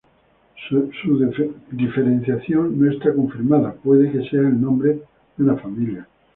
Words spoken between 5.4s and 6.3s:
una familia.